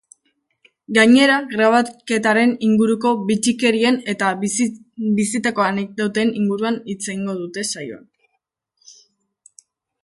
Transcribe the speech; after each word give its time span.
Gainera, 0.97 1.33
grabaketaren 1.51 2.55
inguruko 2.69 3.11
bitxikerien 3.27 4.01
eta 4.15 4.31
bizitako 4.41 5.67
anekdoten 5.69 6.33
inguruan 6.43 6.83
hitz 6.91 7.01
egingo 7.03 7.39
dute 7.45 7.67
saioan. 7.75 8.09